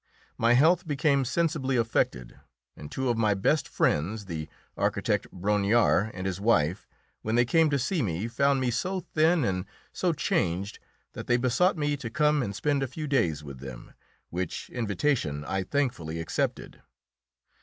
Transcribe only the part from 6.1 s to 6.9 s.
and his wife,